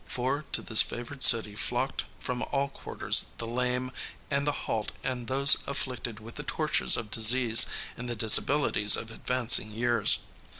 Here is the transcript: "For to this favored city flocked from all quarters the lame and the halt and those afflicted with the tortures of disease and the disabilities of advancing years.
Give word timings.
"For 0.17 0.45
to 0.53 0.63
this 0.63 0.81
favored 0.81 1.23
city 1.23 1.53
flocked 1.55 2.05
from 2.19 2.41
all 2.51 2.69
quarters 2.69 3.25
the 3.37 3.45
lame 3.47 3.91
and 4.31 4.47
the 4.47 4.51
halt 4.65 4.91
and 5.03 5.27
those 5.27 5.57
afflicted 5.67 6.19
with 6.19 6.33
the 6.37 6.43
tortures 6.43 6.97
of 6.97 7.11
disease 7.11 7.67
and 7.95 8.09
the 8.09 8.15
disabilities 8.15 8.95
of 8.95 9.11
advancing 9.11 9.69
years. 9.69 10.17